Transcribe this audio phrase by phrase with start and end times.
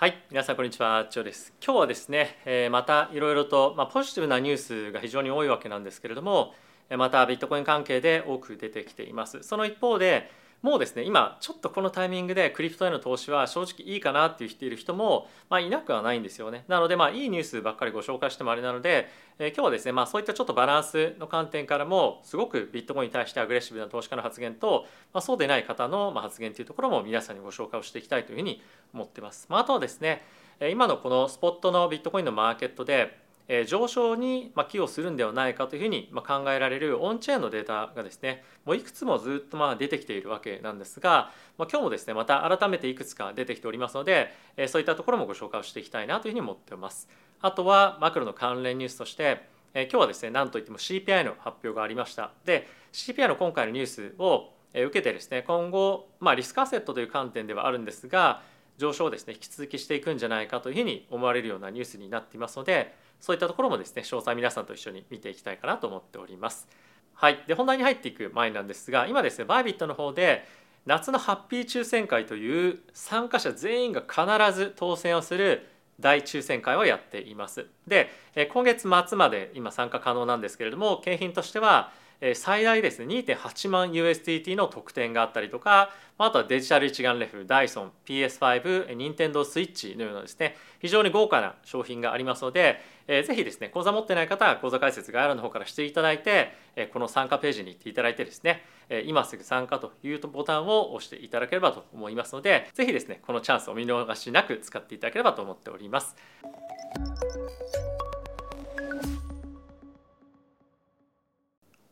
[0.00, 1.52] はい皆さんこんにちはチョです。
[1.62, 6.54] 今日はですね、えー、またいろいろと、まあ、ポジティブなニュースが非常に多いわけなんですけれども
[6.96, 9.42] またビットコイン関係で多く出てきています。
[9.42, 10.30] その一方で
[10.62, 16.64] もうですね今ちょっとこのタイミングでクリプトへの投資は正直いいかなって言っている人も、まあ、いなくはないんですよね。
[16.68, 19.08] なのでまあいいニュースばっかりご紹介してもあれなので、
[19.38, 30.22] えー、今日はですねまあそういったちょっとバランスの観点からもすごくビットコインに対してアグレッシブな投資家の発言と、まあ、そうでない方の発言というところも皆さんにご紹介をしていきたいというふうに思ってます、まあ、あとはですね
[30.70, 33.29] 今のこのスポットのビットコインのマーケットで
[33.66, 44.32] 上昇に寄与するんではないかというふうに考えられるオンチェーンのデータがですねもういくつもずっとまあ出てきているわけなんですが今日もですねまた改めていくつか出てきておりますので
[44.68, 47.08] そういったところもご紹介をしていきたいなというふうに思っています。
[47.42, 58.42] あとはマクロの関連ニュースとして今日はですね何といっても CPI の発表がありましたで CPI の今回のニュースを受けてですね今後、まあ、リスクアセットという観点ではあるんですが
[58.78, 66.66] 上昇をですね引き続きしていくんじゃないかというふうに思われるようなニュースになっていますのでそういったところもですね詳細皆さんと一緒に見ていきたいかなと思っております。
[67.14, 70.46] はい、で本題に入っていく前なんですが今ですねバイビットの方で
[70.86, 75.68] 夏のハッピー抽選会という参加者全員が必ず当選をする
[76.00, 77.66] 大抽選会をやっています。
[77.86, 78.08] で
[78.52, 81.92] 今月末まで今参加可能なんですけれども景品としては
[82.34, 96.52] 最大ですね2.8万 USDT の特典があったりとかあとはデジタル一眼レフダイソン PS5 任天堂スイッチのようなですね非常に豪華な商品がありますので、えー、ぜひですね口座持ってない方は口座開設概要欄の方からしていただいて、
[96.92, 98.64] この参加ページに行っていただいてですね、
[99.06, 106.16] 今すぐ参加というボタンを押していただければと思いますのでぜひですねこのチャンスを見逃しなく使っていただければと思っております。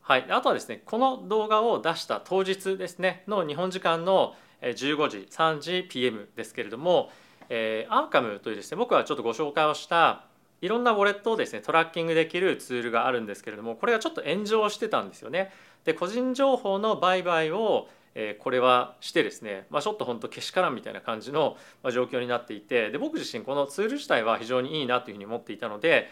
[0.09, 7.11] はい、あとはですねこの動画を出した当日ですねの日本時間の15時3時 PM ですけれども、
[7.47, 10.25] えー、アーカムというですね僕はちょっとご紹介をした
[10.61, 15.51] いろんなウォレットをですねトラッキングできるツールがあるんですけれどもこれがちょっと炎上してたんですよね。
[15.85, 21.55] で個人情報の売買をえこれはしてですね、まあ、ちょっと本当けしからんみたいな感じの
[21.93, 26.09] 状況になっていてで僕自身このツール自体は非常にいいなというふうに思っていたので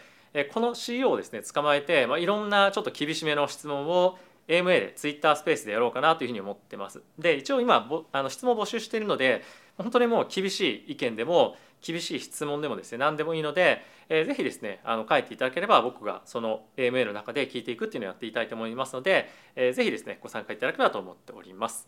[0.52, 4.18] この CEO をですね捕まえて、まあ、いろんなちょっと厳しめの質問を
[4.48, 7.02] AMA で Twitter スペースでやろうかなというふうに思ってます。
[7.18, 9.42] で一応今あの質問募集しているので
[9.76, 21.86] 本当にもう厳しい意見でも厳しい質問でもですね何でもいいので、えー、ぜひですねあの書いていただければ僕がその AMA の中で聞いていくっていうのをやっていきたいと思いますので、えー、ぜひですねご参加いただければと思っております。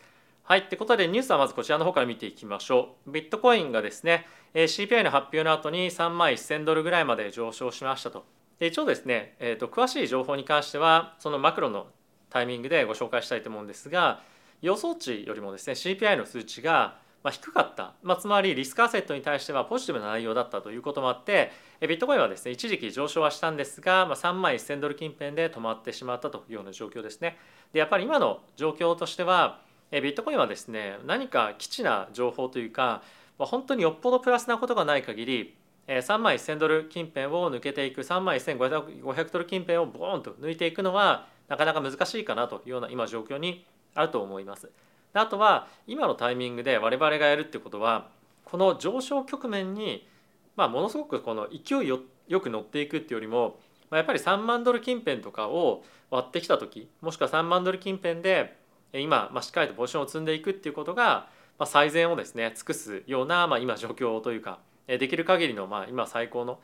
[0.51, 0.61] はい。
[0.63, 3.13] ってことでニュースはまずこちらの方から見ていきましょう。
[3.13, 8.25] ビットコインがですねえ、CPI の発表の後に3万1000ドルぐらいまで上昇しましたと。
[8.59, 11.87] で一応ですね、えーと、詳しい情報に関してはそのマクロの
[12.31, 14.23] タイミングでご紹介したいと思うんですが
[14.61, 16.99] 予想値よりもですね CPI の数値が
[17.31, 27.39] 低かった、まあ、つまりリスクアセットに対してはポジティブな内容だったということもあってビットコインはですね一時期上昇はしたんですが、まあ、3万1000ドル近辺で止まってしまったというような状況ですね。
[27.73, 29.61] でやっぱり今の状況としては
[29.91, 33.03] ビットコインはですね何か基地な情報というか、
[33.39, 35.57] まあ、本当によっぽどプラスなことがない限り
[35.89, 43.65] 3万1000ドル近辺を抜けていく3万1500ドル近辺をボーンと抜いていくのはなかなか難しいかなというような今状況に
[43.97, 44.71] あると思います。
[45.13, 48.09] あとは今のタイミングで我々がやるってことは
[48.45, 50.07] この上昇局面に、
[50.55, 53.59] まあ、ものすごくこの勢いよよく乗っていくっていうよりも、
[53.91, 58.57] まあ、やっぱり3万ドル近辺とかを割ってきた時もしくは3万ドル近辺で
[58.93, 61.29] 今、まあ、しっかりとポジションを積んでいくっていうことが、
[61.59, 66.59] まあ、最善をですね尽くすような、まあ、今状況というかできる限りのまあ今最高の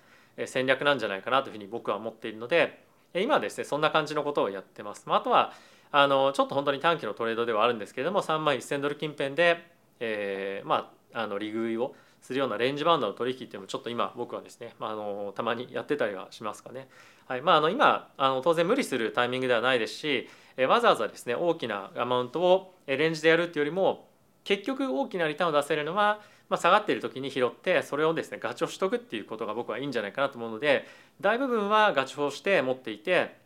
[0.47, 2.83] 戦略なんじゃないかなというふうに僕は思っているので
[3.15, 5.05] 今ですねそんな感じのことをやってます。
[5.07, 5.53] まあとは
[5.93, 9.65] あのちょっと本当に短期のトレードではあるんですけれども3万1000ドル近辺で、
[10.01, 16.89] えー、まああの利食いをするようなレンジバンドの取引っていうのもちょっと今僕はですね、まあ、あのたまにやってたりはしますかね。
[17.27, 20.29] はいまあ、あの今あの当然無理するタイミングではないですし
[20.65, 24.09] わざわざですね大きなアマウントをレンジでやるっていうよりも
[24.45, 30.87] 結局大きなリターンを出せるのはまあ、下がっている時に拾ってそれをですねガチをしとくっていうことが僕はいいんじゃないかなと思うので
[31.21, 33.37] 大部分はガチをして持っていて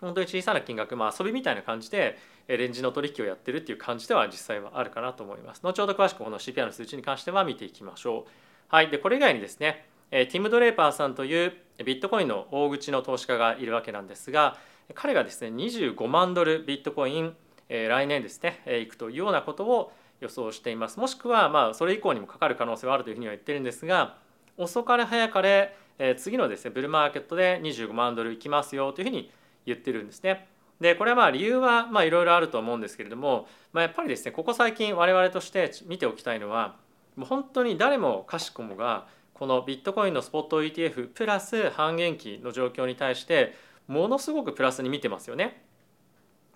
[0.00, 5.60] 本当に小さな金額、まあ、遊びみたいな感じでレンジの取引をやってるっていう感じでは実際はあるかなと思います。
[5.62, 8.30] 後ほど詳しくこの CPI の数値に関しては見ていきましょう。
[8.68, 11.52] はい、でこれ以外にですねティム・ドレーパーさんという
[11.84, 14.56] ビットコインの大口の投資家がいるわけなんですが
[14.94, 17.34] 彼がですね25万ドルビットコイン
[17.68, 24.16] え来年ですねいくというようなことを予想していますもしくはまあそれ以降にもかかる可能性はあるというふうには言ってるんですが
[24.56, 29.30] 遅かれ早かれえ次のですねブルーマーケットで25万ドルいきますよというふうに
[29.66, 30.48] 言ってるんですね。
[30.80, 36.76] でこれはまあ理由はいろいろあると思うんですけれども、まあ、やっぱりですねここ最近我々として見ておきたいのは
[37.16, 43.54] もう本当に誰もかしこもがこのビットコインのスポット ETF プラス半減期の状況に対して
[43.90, 45.64] ものすごくプラスに見てますよね。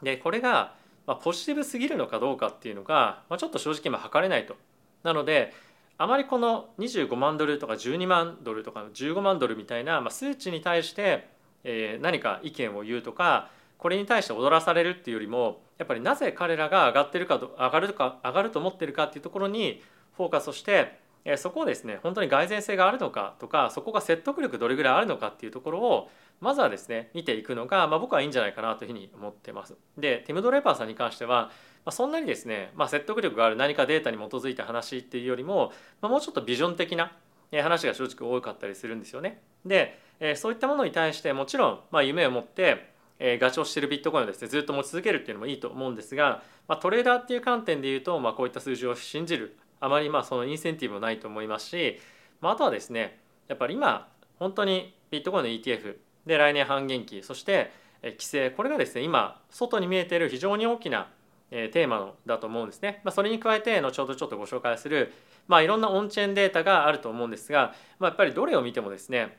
[0.02, 4.56] でこれがまポジティブすぎるのかどうかっていうのが、ま、ちょっと正直今測れないと。
[5.02, 5.52] なので
[5.98, 11.28] あまりこの25万ドルとか12万ドルとか15万ドルみたいな、ま、数値に対して、
[11.64, 19.82] え、何か意見を言うとかこれに対して踊らされるっていうよりもやっぱりなぜ彼らが上がってるか上がるか上がると思ってるかっていうところに
[20.16, 20.98] フォーカスをして
[21.36, 26.10] そこをですね本当に蓋然性があるのかとかそこが説得力どれぐらいあるのかっていうところを
[26.40, 29.74] まずはですね見ていくのが、まあ、僕はいいんじゃないかなというふうに思ってます。
[29.96, 31.50] でティム・ドレーパーさんに関しては、
[31.84, 37.12] まあ、そんなにですね、まあ、説得力がある何かデータに基づいた話っていうよりも、まあ、もうちょっとビジョン的な
[37.52, 39.40] 話が正直多かったりするんですよね。
[39.64, 39.98] で
[40.36, 52.00] そういったものに対してもちろん、まあ、夢を持ってガチをしてるビットコインをですねずっと持ち続けるっていうのもいいと思うんですが、まあ、トレーダーっていう観点で言うと、まあ、こういった数字を信じるあまりまあそのインセンティブもないと思いますし、
[52.40, 54.08] まあ、あとはですねやっぱり今
[54.38, 55.96] 本当にビットコインの ETF
[56.26, 57.70] で来年半減期そして
[58.02, 61.08] 規制これがですね今外に見えている非常に大きな
[61.50, 63.00] テーマだと思うんですね。
[63.04, 65.12] まあ、それに加えて後ほどちょっとご紹介する、
[65.46, 69.36] まあ、いろんなオンチェーンデータがあると思うんですが、まあ、やっぱりどれを見てもですね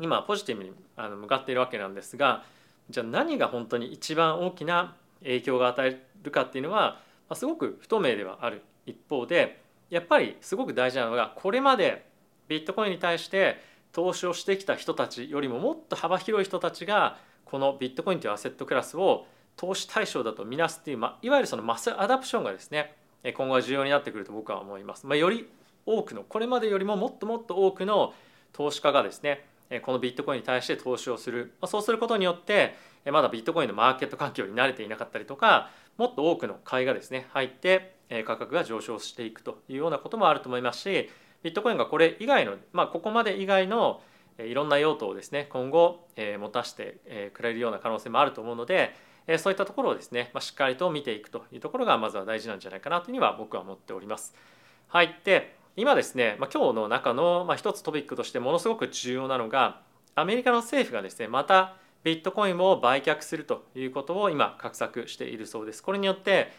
[0.00, 2.44] 今ポジティブに向かっているわけなんですが
[2.88, 8.62] じゃあ何が本当に一番大きな影響が与えるかっていうのは、ま、すごく不透明ではある。
[8.86, 9.60] 一方で
[9.90, 12.06] やっぱりすごく大事なのがこれまで
[12.48, 13.60] ビットコインに対して
[13.96, 17.16] 投資をしてきた人たちよりももっと幅広い人たちが
[17.46, 19.24] このビットコインというアセットクラスを
[19.56, 22.94] 投資対象だとみなすっていう、まあ、いわゆるそのマスアダプションがですね
[23.34, 25.06] 今後は重要になってくると僕は思います。
[25.06, 25.48] まあ、より
[25.86, 28.12] 多くのこれまでよりももっともっと多くの
[28.52, 29.46] 投資家がですね
[29.80, 32.74] このビットコインに対して投資をするまそうすることによって
[33.10, 37.96] まだビットコインのマーケット環境に慣れていなかったりとかもっと多くの買いがですね入って
[38.26, 41.08] 価格が上昇していくというようなこともあると思いますし
[41.42, 44.02] ビットコインがこれ以外の、まあ、ここまで以外の
[44.38, 48.94] いろんな用途をですね今後持たせてくれるような可能性もあると思うので
[49.38, 54.34] そういったところをですねしっかりと見ていくというところがまずは大事なんじゃないかなというふうには僕は思っております。
[54.88, 59.80] はい、で今ですね、まあ、今日の中の、まあ、一つトピックとしてものすごく重要なのが
[60.14, 65.82] アメリカの政府がですねまたビットコインを売却するということを今画策しているそうです。
[65.82, 66.52] これによって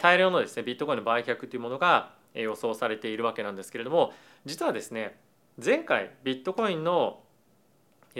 [0.00, 4.12] 大量のですねビットコインの売却というものが予想されているわけなんですけれども
[4.44, 5.18] 実はですね
[5.64, 7.20] 前回ビットコインの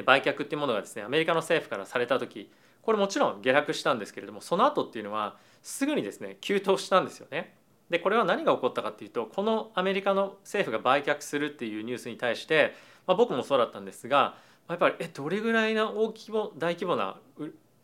[0.07, 2.51] 売却っていうものがですねアメリカの政府からされた時
[2.83, 7.57] これもちろん下落したんですけれどもその後っていうのはすぐにですね急騰したんですよね。
[7.91, 12.75] でこれは何が起こったかっていうとこのアメリカの政府が売却するっていうニュースに対して、
[13.07, 14.37] まあ、僕もそうだったんですが
[14.69, 17.19] やっぱりえどれぐらいの大規模大規模な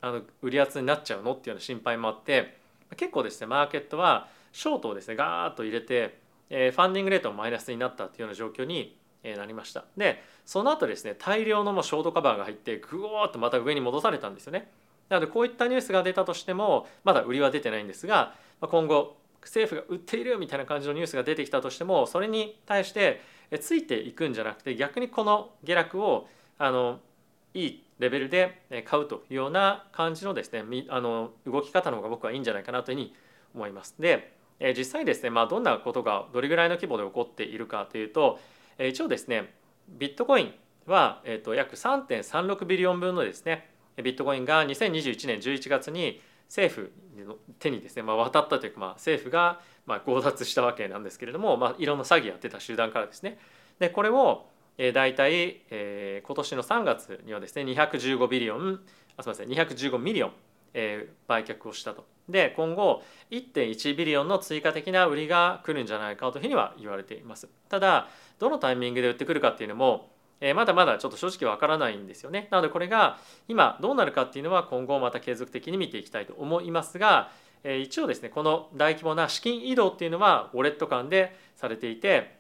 [0.01, 2.59] あの売り圧になっちゃうのっていうような心配もあって
[2.97, 6.20] 結構ですねマーケットはショートをですねガーッと入れて、
[6.51, 14.71] え、ファンディングレートもマイナスになったっていうような状況になりましたでその後ですね大量のもショートカバーが入ってグオーッとまた上に戻されたんですよね
[15.09, 23.21] なのでこういったニュースが出たとしてもまだ売りは出てないんですが今後政府が売っているみたいな感じのニュースが出てきたとしてもそれに対して
[23.61, 27.01] ついていくんじゃなくて逆にこの下落をあの
[27.53, 33.15] いいレベルで買うというような感じのですねあの動き方の方が僕はいいんじゃないかなというふうに
[33.55, 33.95] 思います。
[33.99, 38.39] でえ実際ですね、まあ、どんなことがどれぐらいの規模で起こっているかというと
[38.79, 39.53] え一応ですね
[39.89, 40.55] ビットコイン
[40.87, 46.93] は、えー、と約3.36 billion 分のですねビットコインが2021年11月に政府
[47.25, 53.39] の手にですね、まあ、渡ったというか、まあ、政府がまあ強奪したわけなんですけれども、まあ、いろんな詐欺やってた集団からですね
[53.79, 54.47] でこれを
[54.83, 58.81] え、大体、えー、今年の3月にはですね215 billion
[59.19, 60.33] あすみません215 million、
[60.73, 62.07] えー、売却をしたと。
[62.31, 67.49] で今後1.1 billion の追加的な売りが来るんじゃないかというふうには言われています。
[67.69, 68.09] ただ
[68.39, 70.11] どのタイミングで売ってくるかっていうのも
[70.55, 72.49] まだまだちょっと正直わからないんですよね。
[72.51, 77.31] なのでこれが今どうなるかっていうのは今後また継続的に見ていきたいと思いますが、
[77.63, 82.39] 一応ですねこの大規模な資金移動っていうのはウォレット間でされていて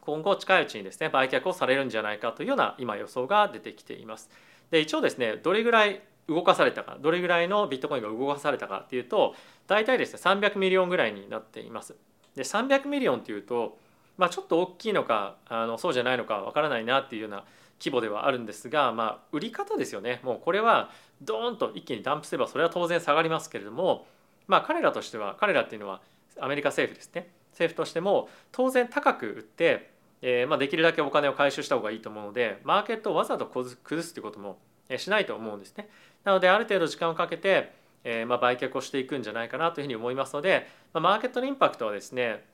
[0.00, 4.30] 今後近いうちにですね売却をされるんじゃないかというような今予想が出てきています。
[4.70, 9.34] で一応ですねどれぐらい動かされたかどれぐらいのビットコインが動かされたかっていうと
[9.66, 11.94] 大体ですね300 million ぐらいになっています。
[12.36, 13.78] で300 million っていうと、
[14.16, 17.44] まあ、ちょっと大きいのかあのそうじゃないのかわからないなっていうような
[17.80, 20.90] 規模ではあるんですが、まあ、売り方ですよねもうこれは
[21.22, 24.06] ドーンと一気にダンプすればそれは当然下がりますけれども、
[24.46, 26.00] まあ、彼らとしては彼らっていうのは
[26.40, 34.58] アメリカ政府ですね政府としても当然高く売ってえーまあ、できるだけお金を回収した方がいいと思うのでマーケットをわざと崩すということも
[34.96, 35.88] しないと思うんですね。
[36.24, 37.72] なのである程度時間をかけて、
[38.04, 42.44] えーま、売却をしていくんじゃないかなというふうに思いますので、ま、マーケットのインパクトはですね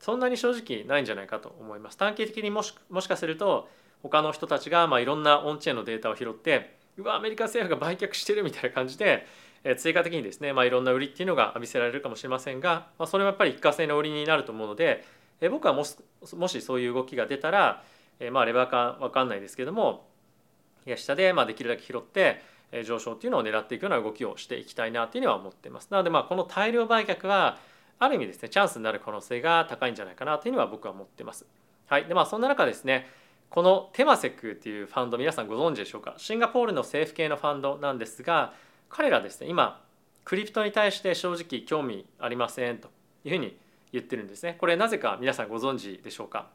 [0.00, 1.96] そんなに正直ないんじゃないかと思います。
[1.96, 3.68] 短期的にもしもしかすると
[4.02, 9.26] 他の人たちがまあいろんなオンチェーンのデータを拾ってうわアメリカ政府が売却してるみたいな感じで
[9.64, 15.04] え追加的にですね、まあ、いろんな売りっていうのが見せられるかもしれませんが、まあ、それもやっぱり一過性の売りになると思うので
[15.40, 15.96] え僕はもし
[16.36, 17.82] もしそういう動きが出たら、
[18.20, 20.06] えまあ、レバーか分かんないですけども
[20.90, 22.42] や下でまあできるだけ拾って
[22.84, 25.88] 上昇っていうのを狙っていくような動きをしていきたいなというには思っています。
[25.90, 27.58] なのでまあこの大量売却は
[27.98, 31.46] ある意味ですねチャンスになる可能性が高いんじゃないかなというのは僕は思ってます。
[31.86, 33.08] はい、でまあそんな中ですね
[33.50, 36.14] このテマセックっていうファンド皆さんご存知でしょうか？
[36.16, 38.52] シンガポールの政府系のファンドなんですが
[38.88, 39.80] 彼らですね今
[40.24, 42.88] クリプトに対して正直興味ありませんと
[43.24, 43.56] いうふうに
[43.92, 46.48] 言ってるんですねこれなぜか皆さんご存知でしょうか？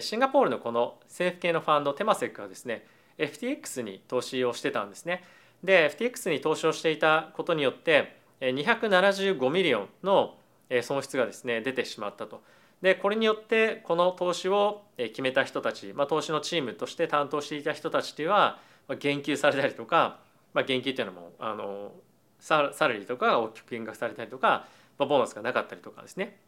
[0.00, 2.86] シンガポールのこの政府系のファンドテマセックはですね
[3.18, 5.24] FTX に投資をしてたんですね
[5.62, 10.36] で FTX に投資をしていたことによって275 million の
[10.82, 12.42] 損失がですね出てしまったと。
[12.82, 18.60] でこれによってこの投資を決めた人たち、まあ、投資のチームとして担当していた人たちというのは
[19.00, 20.20] 減給されたりとか、
[20.54, 21.92] まあ、減給というのもあの
[22.38, 26.38] サラリーとかが大きく減額されたりとか、まあ、ボーナスがなかったりとかですね。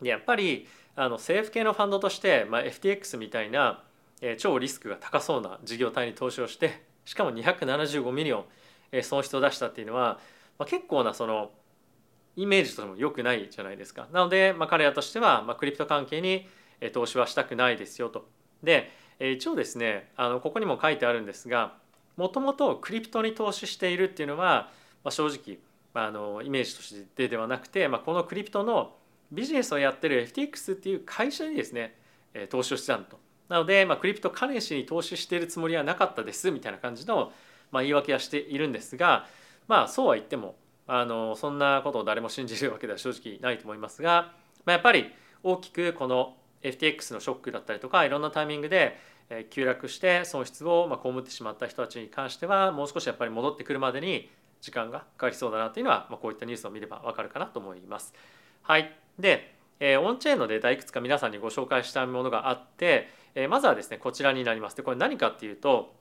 [0.00, 3.82] でやっぱりあの政府系のファンドとして、まあ、FTX みたいな、
[4.20, 8.44] え、超リスクが高そうな事業体に投資をしてしかも275 million、
[8.92, 10.20] え、損失を出したっていうのは、
[10.58, 11.50] まあ、結構なその
[12.36, 14.08] イメージとしても良くないじゃないですか。
[14.12, 16.46] なので、まあ、彼らとしては、まあ、クリプト関係に
[16.92, 18.28] 投資はしたくないですよと。
[18.62, 21.74] で一応ですねあのここにも書いてあるんですが
[22.16, 24.70] もともとクリプトに投資しているっていうのは、
[25.04, 25.58] まあ、正直
[25.92, 28.94] あのイメージとしてではなくて、まあ、このクリプトの
[29.32, 31.96] ビジネスをやってる FTX っていう会社にですね
[32.48, 33.18] 投資をしてたんと。
[33.50, 37.32] なので、まあ、クリプト関連に投資しているつもりはなかったですみたいな感じの、
[37.72, 39.26] まあ、言い訳はしているんですが
[39.66, 40.54] まあそうは言っても
[40.86, 44.32] あのそんなことを誰も信じるわけでは正直ないと思いますが、
[44.64, 48.98] まあ、やっぱり大きくこの FTX のショックだったりとかいろんなタイミングで
[49.50, 54.28] 急落して損失をま被ってしまった人たちに関してはもう少しやっぱり戻ってくるまでに
[54.60, 58.14] 時間がかかりそうだなというのは、まこういったニュースを見ればわかるかなと思います。
[58.62, 64.76] はい、で、えオンチェーンのデータいくつか皆さんにご紹介したものがあって、えまずはですねこちらになります。
[64.76, 65.94] でこれ何かっていうと、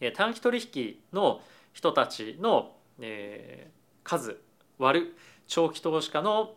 [0.00, 1.40] え短期取引の
[1.72, 3.70] 人たちの、え
[4.02, 4.40] 数
[4.78, 6.54] 割る長期投資家の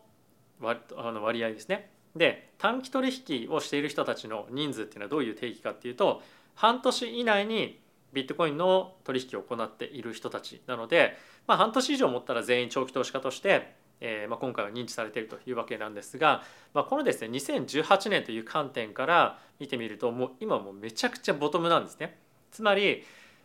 [0.60, 1.92] 割あの割合ですね。
[2.16, 6.22] で短期取引をしている人たちの人数っていうのはどういう定義かっていうと
[6.56, 7.80] 半年以内に
[8.14, 11.18] ビットコインの取引を行っている人たちなので、
[11.48, 16.44] まあ、半年以上持ったら全員長期投資家として、えーまあ、今回は認知されているというわけなんですが、
[16.74, 22.18] まあ、このですね2018年という観点から見てみるともう今もうめちゃくちゃボトムなんですね。
[22.52, 23.04] つまり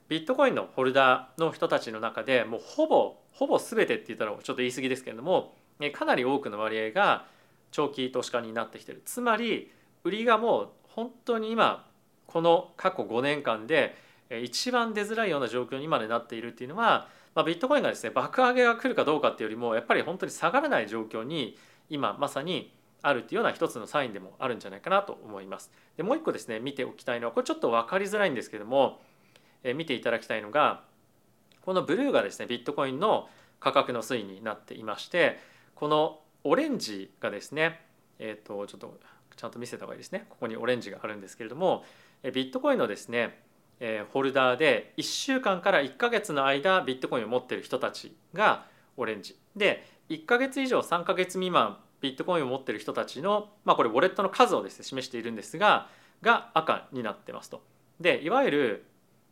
[0.08, 5.54] ビットコインのホルダーの人たちの中でもうほぼほぼ全てって言ったらちょっと言い過ぎですけれども
[5.92, 7.26] かなり多くの割合が
[7.70, 9.70] 長期投資家になってきてるつまり
[10.04, 11.86] 売りがもう本当に今
[12.26, 13.96] この過去5年間で
[14.42, 21.58] 一番出づらいような状況にまでなっているっていうのは、まあ、ビットコインがですね爆上げが来るかどうかっていうよりもやっぱり本当に下がらない状況に
[21.90, 25.70] 今まさにあるっていうような一つのサインでもあるんじゃないかなと思います。
[25.98, 29.00] でもう一個ですね見ておきたいのはこれちょっと分かりづらいんですけども
[29.62, 30.82] え見ていただきたいのが
[31.60, 33.28] このブルーがですねビットコインの
[33.60, 35.38] 価格の推移になっていまして
[35.74, 37.82] このオレンジがですね
[38.18, 38.98] えっ、ー、とちょっと
[39.36, 41.84] ちゃんと見せた方がいいですねここにオレンジがあるんですけれども
[42.22, 43.44] ビットコインのですね
[44.12, 48.64] ホルダーで1週間から1ヶ月の間ビットコインを持ってる人たちが
[48.96, 55.88] オレンジで1ヶ月以上3ヶ月未満ビットコインを持ってる人たちのまあこれウォレットの数をですね示しているんですが
[56.22, 57.62] が赤になってますと。
[58.00, 58.86] でいわゆる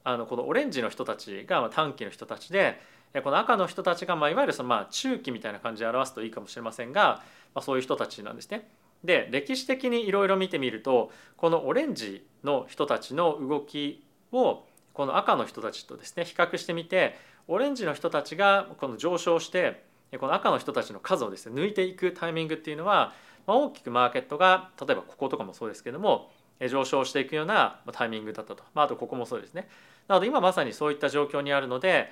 [0.05, 2.79] あのこのオレンジの人たちが短期の人たちで
[3.23, 7.23] この赤の人たちがまあいわゆるそのまあ中期みたいな感じで表すといいかもしれませんが、
[7.55, 8.69] まあ、そういう人たちなんですね。
[9.03, 14.04] で歴史的にいろいろ見てみるとこのオレンジの人たちの動き
[14.35, 17.17] をこの赤の人たちとですね比較してみて
[17.49, 19.85] オレンジの人たちがこの上昇して
[20.19, 23.13] この赤の人たちの数をですね抜いていくタイミングっていうのは、
[23.49, 26.31] 大きくマーケットが例えばこことかもそうですけども
[26.71, 29.69] 上昇していくようなタイミングだったと、まあ、とここもそうですね。
[30.09, 32.11] なので今まさにそういった状況にあるので、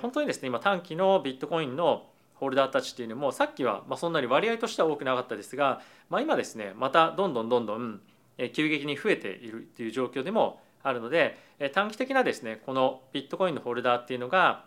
[0.00, 8.00] 本当にですね今短期のビットコインのホルダーたちっていうのもさっきはそんなに割合としては多くなかったですが、まあ、今ですねまたどんどんどんどん
[8.52, 11.36] 急激に増えているっていう状況でもあるので
[11.72, 14.64] 短期的なですねこのビットコインのホルダーっていうのが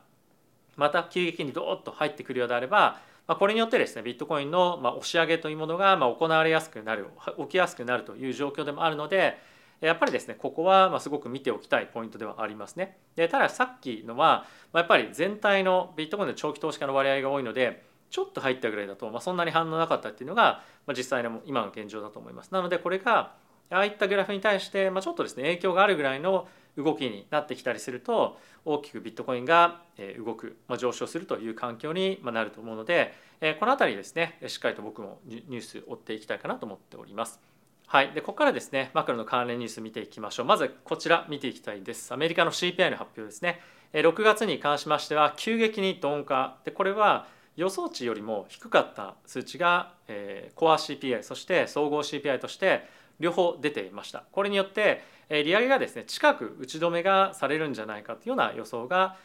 [0.75, 7.07] また急激にドーッと入ってくるようであればこれによってですねビットコインの押し上げというものが行われやすくなる
[7.39, 9.37] 起きやすくなるという状況でもあるので
[9.81, 12.97] やっぱりですねここはすごく見ておきたいポイントではありますね。
[13.15, 22.51] でたださっきのはやっぱり全体のビットコインの長期投資家の割合が多いのでちょっと入ったぐらいだと、まあ、そんなに反応なかったっていうのが、まあ、実際の今の現状だと思います。
[22.51, 23.33] なのでこれが
[23.69, 29.81] ああいったグラフに対して、まあ、ちょっとですね影響があるぐらいの動きになってきたりすると大きくビットコインが
[30.17, 33.13] 動く、まあ、上昇するという環境になると思うので
[33.59, 37.39] この辺りですねしっかりと僕もニュース追っていきたいかなと思っております。
[37.87, 40.45] はい、でここからですねマクロの関連ニュース見ていきましょう。
[40.45, 42.13] まずこちら見ていきたいです。
[42.13, 43.61] アメリカの CPI の発表ですね。
[43.93, 46.57] 6月に関しましては急激に鈍化。
[46.65, 52.85] でこれは予想値よりも低かった数値が、えー、コア CPI そして総合 CPI として
[53.19, 59.17] 両方出ていましたこれによって利上げがですね近く打ち止めがされるんじゃないかというような予想が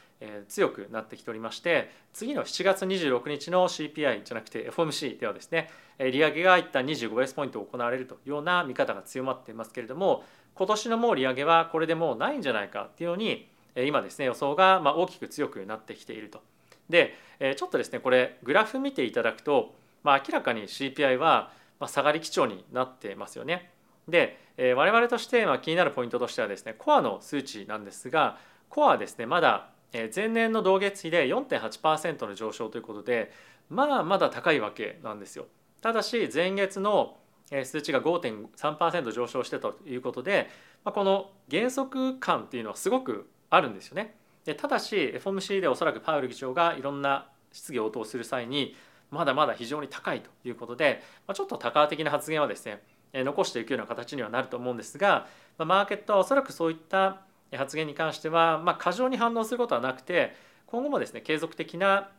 [0.49, 16.43] 強くなってきておりまして次の7月26日の CPI じゃなくて FOMC ではですね利上げが一旦25ベースポイント行われるというような見方が強まっていますけれども今年のもう利上げはこれでもうないんじゃないかっていうように今ですね予想が大きく強くなってきていると。
[16.89, 17.15] で
[17.57, 21.53] ちょっとですねこれグラフ見ていただくと、まあ、明らかに CPI は
[21.87, 23.71] 下がり基調になってますよね。
[24.11, 28.39] で、えー、我々としてま気になるポイントとしてはですねコアの数値なんですが
[28.69, 33.33] コアはですねまだ前年の同月比で4.8%の上昇ということで
[33.69, 35.47] まあまだ高いわけなんですよ。
[35.81, 37.17] ただし前月の
[37.65, 40.49] 数値が5.3%上昇してということで
[40.85, 44.15] この減速感っていうのはすごくあるんですよね。
[44.45, 48.77] でただし FOMC でおそらくパウエル議長がいろんな質疑応答する際に
[49.11, 51.03] まだまだ非常に高いということで
[51.35, 55.27] ちょっと多価的な発言はですね残していくような形にはなると思うんですが
[55.59, 57.23] マーケットはおそらくそういった
[57.57, 60.35] 発言に関しては、まあ、過剰に反応することはなくて
[60.67, 62.11] 今後もですね継続的な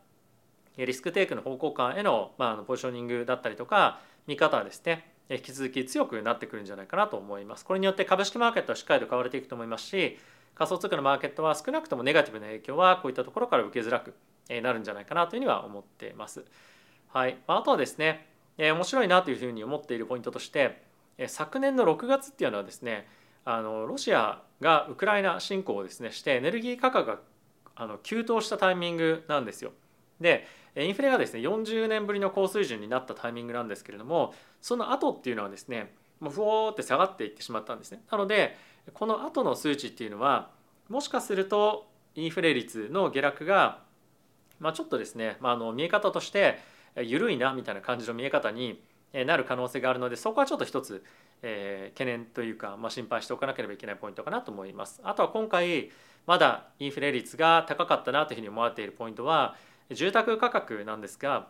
[0.78, 7.64] リスクテイクの方向感への,、まあ、ポジショニングだったりとか見方はですね引き続き強くなってくるんじゃないかなと思います。
[7.64, 10.20] これによって株式マーケットはしっかりと買われていくと思いますし
[10.56, 14.14] 仮想通貨のマーケットは少なくともネガティブな影響はこういったところから受けづらく
[14.62, 16.44] なるんじゃないかなというふうには思っています。
[17.08, 18.31] はい、あとはですね
[18.64, 20.84] え面白いなというふうに思っているポイントとして
[21.18, 23.08] え昨年の6月っていうのはですね
[23.44, 27.20] あのロシアがウクライナ侵攻をですねしてエネルギー価格が
[27.76, 29.72] あの急騰したタイミングなんですよ。
[30.20, 30.46] で
[30.78, 38.04] インフレがですね40年ぶりの高水準になったタイミングなんですけれどもその後っていうのはですねもうふおーって下がっていってしまったんですね。
[38.12, 38.56] なので
[38.94, 40.52] この後の数値っていうのは
[40.88, 43.80] もしかするとインフレ率の下落が、
[44.60, 46.60] まあ、ちょっとですね、まあ、あの見え方として
[46.96, 48.82] 緩いなみたいな感じの見え方に
[49.14, 51.04] なる可能性があるのでそこはちょっと一つ、
[51.42, 55.02] えー、懸念というか、まあ、心配しておかなければいけないポイントかなと思います。
[55.04, 55.90] あとは今回
[56.26, 59.56] まだインフレ率が高かったなというふうに思われているポイントは
[59.90, 61.48] 住宅価格なんですが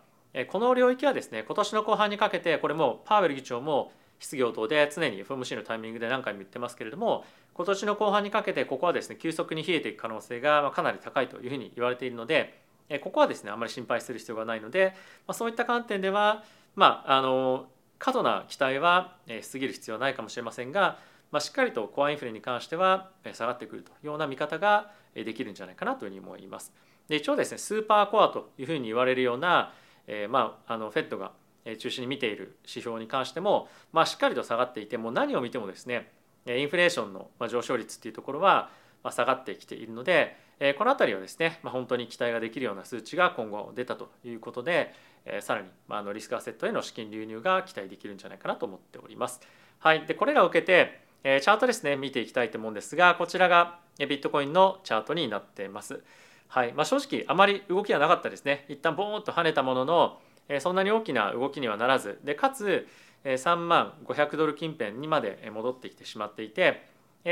[0.48, 12.61] この領域はですね今年の後半にかけてこれもパウエル議長も質疑応答で常に FOMC のタイミングで何回も言ってますけれども今年の後半にかけてここはですね急速に冷えていく可能性がかなり高いというふうに言われているので
[13.00, 14.94] ここはですねあまり心配する必要がないので
[15.28, 16.44] まそういった観点では
[16.76, 17.68] まああの
[18.00, 20.98] 過度な期待はしすぎる必要はないかもしれませんが、
[21.32, 26.74] まあ、しっかりとコアインフレに関しては下がってくるというような見方ができるんじゃないかなというふうに思います。
[27.08, 29.74] で一応ですねスーパーコアというふうに言われるような、
[30.08, 31.32] えー、まああのフェットが
[31.78, 36.12] 中心に見ている指標に関しても、まあ、しっかりと下がっていても何を見てもですね
[36.48, 38.70] インフレーションの上昇率っていうところは
[39.12, 40.36] 下がってきているので
[40.78, 44.94] この辺りはですねま本当に期待ができるような数値が今後出たということで
[45.26, 49.42] えさらにまあのリスクアセットへの資金流入が期待できるんじゃないかなと思っております。
[49.80, 56.02] はい、でこれらを受けてえチャートですね見ていきたいと思うんですがこちらがビットコインのチャートになっています。
[56.48, 60.20] はいまあ、正直あまり動きはなかったですね一旦ボーンと跳ねたものの
[60.50, 62.88] えそんなに大きな動きにはならずでかつ
[63.24, 66.86] 3万500ドル近辺にまで戻ってきてしまっていて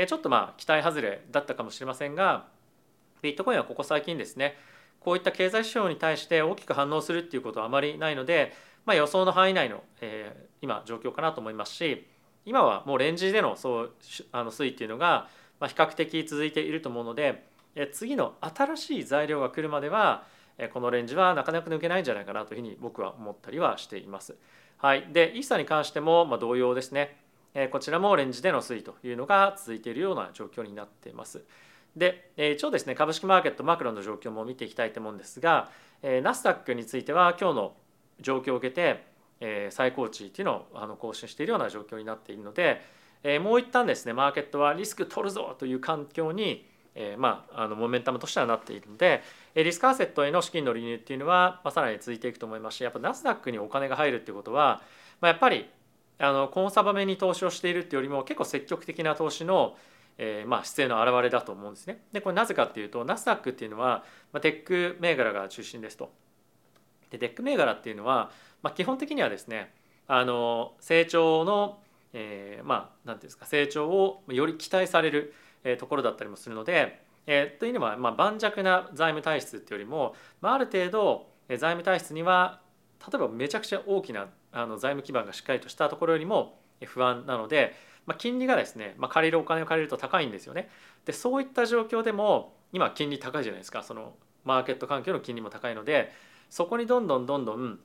[0.06, 2.46] ちょっとまあ期待外れだったかもしれませんが
[3.22, 4.56] ビットコインはここ最近ですね
[5.00, 8.52] こういった経済指標に対して大きく反応するっていうことはあまりないので、
[8.84, 12.06] まあ、予想の範囲内の、えー、今状況かなと思いますし
[12.44, 13.92] 今はもうレンジでのそう
[14.32, 15.28] あの推移っていうのが、
[15.58, 17.44] ま、比較的続いていると思うので
[17.92, 20.24] 次の新しい材料が来るまでは
[20.72, 24.36] このレンジはなかなか抜けないんじゃないかなというふうに僕は思ったりはしています。
[24.76, 27.16] はい、でイーサに関してもま同様ですね。
[27.70, 31.42] こちらもレンジでの推移というのが続いているような状況になっています。
[31.96, 35.70] で一応ですね株式マーケットマクロの状況も見ていきたいと思うんですが
[36.22, 37.72] ナスダックについては今日の
[38.20, 42.80] 状況を受けて最高値っていうのをあの更新しているような状況になっているので
[43.40, 49.22] もう一旦ですねマーケットはリスク取るぞという環境にえー、まあ、あのモメンタムとしてはなっているので
[49.54, 54.82] リスクアセットへの資金の流入っていうのは、まあ、さらに続いていくと思いますしやっぱナスダックにお金が入るっていうことは、
[55.20, 55.68] まあ、やっぱり
[56.18, 59.76] あのコンサバめに投資をしているっていうよりも結構積極的な投資の、
[60.22, 62.02] えー、まあ姿勢の表れだと思うんですね。
[62.12, 64.04] でこれなぜかっていうとナスダックっていうのは、
[64.34, 66.12] まあ、テック銘柄が中心ですと。
[67.08, 68.30] でテック銘柄っていうのは、
[68.62, 69.72] まあ、基本的にはですね
[70.06, 71.78] あの成長の、
[72.12, 75.34] えー、まあ何て言うんですか成長をより期待される、
[75.78, 82.60] ところだったりもするので、えー、というのは、まあ、盤石な財務体質っていうよりも、まあ、ある程度財務体質には
[83.06, 87.74] 例えばめちゃくちゃ大きなあの財務基盤がしっかりとしたところよりも不安なので、
[88.06, 90.70] まあ、金利がですね、まあ、借りるお金を借りると高いんですよね。
[91.04, 96.12] でそういった状況でも今金利高いじゃないですかそのマーケット環境の金利も高いので
[96.48, 97.78] そこにどんどんどんどん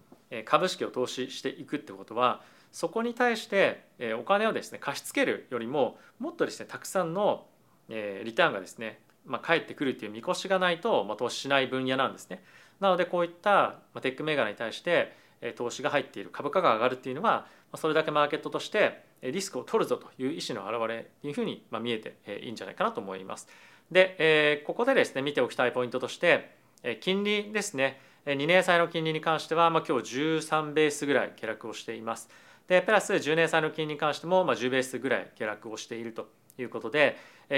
[0.46, 3.86] 株式を投資していくってことはそこに対して
[4.20, 7.46] お金をですね貸し付けるよりももっとですねたくさんの
[7.90, 12.44] リターンがですね、まあ、返ってくるっていう見越しがないと、まあ、投資しない分野なんですね。
[12.80, 15.16] なのでこういったテック銘柄に対して
[15.56, 23.48] 投資が入っている株価が上がるっていうのはそれだけマーケットとしてリスクを取るぞという意思の表れというふうに見えていいんじゃないかなと思います。
[23.92, 26.56] でここでですね見ておきたいポイントとして
[27.02, 32.30] 金利ですね2年債の金利に関しては、まあ、今日13ベースぐらい下落をしています。
[32.68, 37.18] でプラス10年債の金利に関しても、まあ、10ベースぐらい下落をしているということで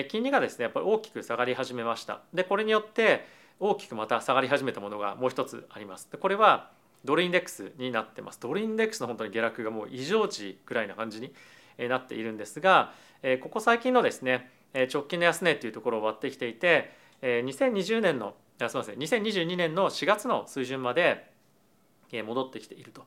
[0.09, 2.21] 金利がですねやっぱり大きく下がり始めました。
[2.33, 3.25] でこれによって
[3.59, 6.11] 大きくまた下がり始めたものがもう一つあります。
[6.11, 6.71] でこれは
[7.05, 8.39] ドルインデックスになってます。
[8.41, 11.33] ドルインデックスの本当に下落がもう異常値ぐらいな感じに
[11.77, 12.93] なっているんですが
[13.41, 14.51] ここ最近のですね
[14.93, 21.31] 直近の安値というところを割ってきていて2020年のすみません2022年の4月の水準まで
[22.11, 23.05] 戻ってきていると。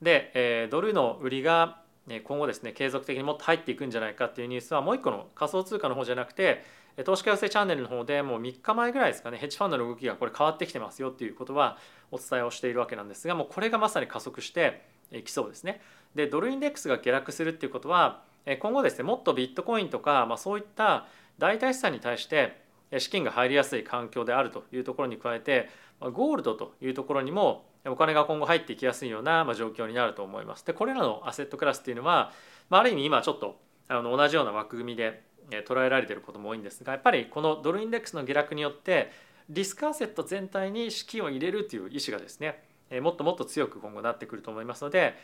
[0.00, 1.80] でドルの売りが
[2.24, 6.64] 今後ですね継続的にもっと入っていくんじゃないかっていうニュースはもう一個の仮想通貨の方じゃなくて
[7.04, 11.78] 投資家寄せチャンネルの方でもう3日前ぐらいですかねヘッジファンドの動きがこれ変わってきてますよっていうことは
[12.10, 14.82] お伝えをしているわけなんですがもうこれがまさに加速して
[15.12, 15.80] いきそうですね。
[16.14, 18.22] でドルインデックスが下落するっていうことは
[18.60, 21.06] 今後ですねもっとビットコインとか、まあ、そういった
[21.38, 22.60] 代替資産に対して
[22.98, 25.68] 資金が入りやすい環境であるというところに加えて
[26.00, 30.64] ゴールドというところにもお金が今後入っていきやすいような状況になると思います。
[30.64, 32.32] でこれらのアセットクラスっていうのは、
[32.70, 35.22] あ、ある意味今ちょっとあの同じような枠組みで
[35.66, 39.10] 捉えられていることも多いんですがやっぱりこのドルインデックスの下落によって
[39.48, 42.62] リスクアセット全体に資金を入れるという意思がですね
[43.00, 45.14] もっともっと強く今後なってくると思いますので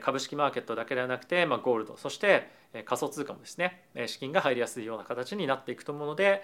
[0.00, 2.50] 株式マーケットだけではなくて、まあ、ゴールドそして
[2.84, 6.42] 仮想通貨もですね資金が入りやすいような形になっていくと思うので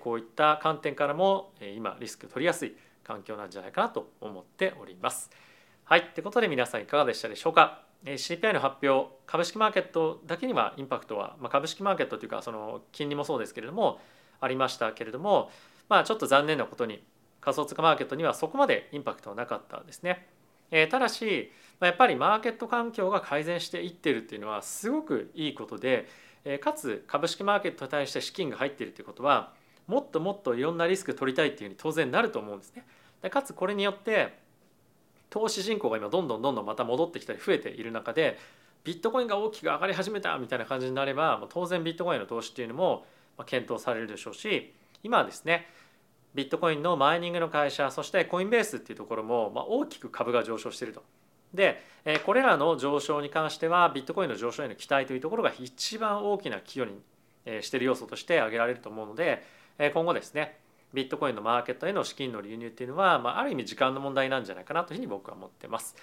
[0.00, 5.30] こういった観点からも今リスク取りやすい環境なんじゃないかなと思っております。
[5.84, 13.98] はい、ということで皆さんいかがでしたでしょうか？CPI の発表株式マーケットだけにはインパクトは、まあ、株式マーケットというかその金利もそうですけれども
[14.40, 15.50] ありましたけれども、
[15.88, 17.02] まあ、ちょっと残念なことに
[17.40, 20.28] 仮想通貨マーケットにはそこまでインパクトはなかったですね。
[20.70, 26.08] えー、ただしやっぱりマーケット環境が改善していってるっていうのはすごくいいことで、
[26.60, 29.52] かつ株式マーケットに対して資金が入っているということは
[29.86, 32.84] もっともっといろんなリスク取りたいっていうふうに当然なると思うんですね。
[33.22, 34.38] でかつこれによって
[35.30, 38.38] 投資人口が今どんどんどんどんまた戻ってきたり増えている中で
[38.84, 43.04] ビットコインが大きく上がり始めたみたいな感じになれば当然ビットコインの投資っていうのも
[43.44, 45.66] 検討されるでしょうし今はですね
[46.34, 51.02] ビットコインのマイニングの会社そしてコインベースっていうところも大きく株が上昇していると。
[51.54, 51.82] で
[52.24, 59.42] これらの上昇に関してはビットコインの上昇への期待というところが一番大きな寄与にしている要素として挙げられると思うので
[59.92, 60.58] 今後ですね
[60.94, 65.96] ビットコインのマーケットへの資金の流入っていうのは、まあ、ある意味時間の問題なんじゃないかなというふうに僕は思ってます。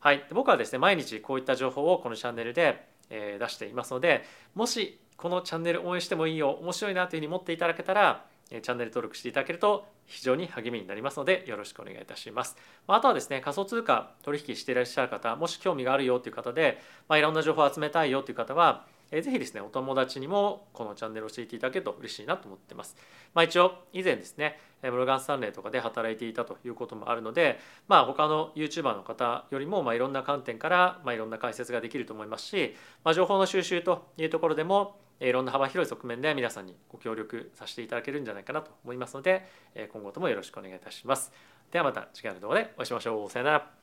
[0.00, 8.24] はい、僕はですね毎日こういった情報をこのチャンネルで、出していますのでもしこのチャンネル応援してもいいよ面白いなというふうに思っていただけたら
[8.60, 12.56] チャンネル登録していただけると非常に励みになりますのでよろしくお願いいたします。
[12.86, 22.96] あとはですね仮想通貨取引していらっしゃる方もし興味があるよという方で、まあ、いろんな情報を集めたいよという方はえー、ぜひですねお友達にもこのチャンネルを教えていただけると嬉しいなと思ってます。
[23.34, 39.46] まあ、一応以前ですねモルガン・スタンレーとかで働いていたということもあるので、まあ、他の YouTuber の方よりもまあいろんな観点からまあいろんな解説ができると思いますし、まあ、情報の収集というところでもいろんな幅広い側面で皆さんにご協力させていただけるんじゃないかなと思いますので
[39.92, 41.32] 今後ともよろしくお願いいたします。
[41.70, 43.30] ではまた次回の動画でお会いしましょう。
[43.30, 43.81] さよなら。